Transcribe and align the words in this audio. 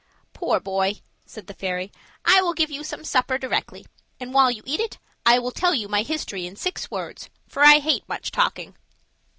"Poor 0.33 0.59
boy," 0.59 0.99
said 1.27 1.45
the 1.45 1.53
fairy, 1.53 1.91
"I 2.25 2.41
will 2.41 2.55
give 2.55 2.71
you 2.71 2.83
some 2.83 3.03
supper 3.03 3.37
directly; 3.37 3.85
and 4.19 4.33
while 4.33 4.49
you 4.49 4.63
eat 4.65 4.79
it 4.79 4.97
I 5.27 5.37
will 5.37 5.51
tell 5.51 5.75
you 5.75 5.87
my 5.87 6.01
history 6.01 6.47
in 6.47 6.55
six 6.55 6.89
words, 6.89 7.29
for 7.47 7.63
I 7.63 7.77
hate 7.77 8.09
much 8.09 8.31
talking. 8.31 8.75